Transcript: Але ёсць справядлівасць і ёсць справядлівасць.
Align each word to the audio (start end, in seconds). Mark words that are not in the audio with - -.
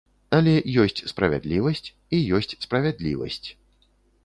Але 0.37 0.53
ёсць 0.83 1.01
справядлівасць 1.11 1.83
і 1.91 2.17
ёсць 2.39 2.51
справядлівасць. 2.67 3.41